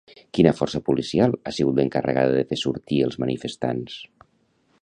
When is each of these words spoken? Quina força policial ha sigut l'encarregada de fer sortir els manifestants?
Quina 0.35 0.53
força 0.59 0.79
policial 0.87 1.35
ha 1.43 1.53
sigut 1.59 1.77
l'encarregada 1.81 2.39
de 2.39 2.47
fer 2.53 2.61
sortir 2.65 3.01
els 3.09 3.23
manifestants? 3.25 4.01